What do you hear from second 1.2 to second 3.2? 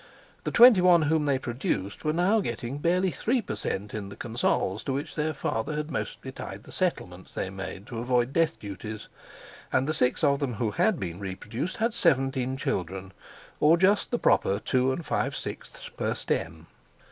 they produced were now getting barely